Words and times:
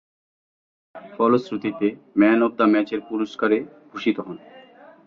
ফলশ্রুতিতে 1.13 1.87
man 2.19 2.39
of 2.45 2.51
the 2.57 2.65
ম্যাচের 2.73 2.99
পুরস্কারে 3.09 3.57
ভূষিত 3.89 4.17
হন। 4.25 4.37